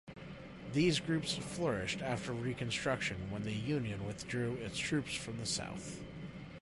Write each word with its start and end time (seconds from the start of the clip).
These 0.73 0.99
groups 0.99 1.37
flourished 1.37 2.01
after 2.01 2.31
Reconstruction 2.31 3.29
when 3.29 3.43
the 3.43 3.51
Union 3.53 4.03
withdrew 4.07 4.53
its 4.55 4.79
troops 4.79 5.13
from 5.13 5.37
the 5.37 5.45
South. 5.45 5.99